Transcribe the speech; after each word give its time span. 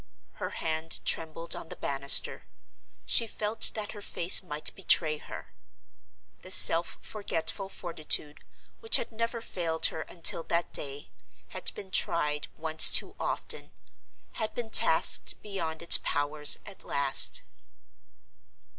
Her 0.37 0.49
hand 0.49 0.99
trembled 1.05 1.55
on 1.55 1.69
the 1.69 1.75
banister; 1.75 2.47
she 3.05 3.27
felt 3.27 3.71
that 3.75 3.91
her 3.91 4.01
face 4.01 4.41
might 4.41 4.73
betray 4.73 5.19
her. 5.19 5.53
The 6.39 6.49
self 6.49 6.97
forgetful 7.03 7.69
fortitude, 7.69 8.39
which 8.79 8.95
had 8.95 9.11
never 9.11 9.41
failed 9.43 9.85
her 9.93 10.01
until 10.01 10.41
that 10.45 10.73
day, 10.73 11.11
had 11.49 11.71
been 11.75 11.91
tried 11.91 12.47
once 12.57 12.89
too 12.89 13.15
often—had 13.19 14.55
been 14.55 14.71
tasked 14.71 15.39
beyond 15.43 15.83
its 15.83 15.99
powers 16.01 16.57
at 16.65 16.83
last. 16.83 17.43